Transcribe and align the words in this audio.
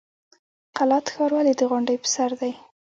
قلات 0.77 1.05
ښار 1.13 1.31
ولې 1.35 1.53
د 1.59 1.61
غونډۍ 1.69 1.97
په 2.01 2.07
سر 2.13 2.31
دی؟ 2.39 2.51